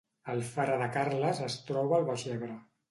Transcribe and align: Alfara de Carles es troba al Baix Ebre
Alfara 0.35 0.79
de 0.83 0.87
Carles 0.95 1.45
es 1.51 1.61
troba 1.71 1.99
al 2.01 2.11
Baix 2.13 2.29
Ebre 2.39 2.61